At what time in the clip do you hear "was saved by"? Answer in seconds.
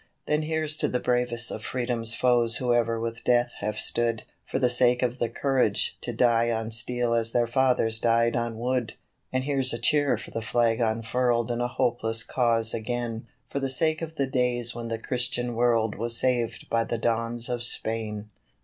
15.93-16.83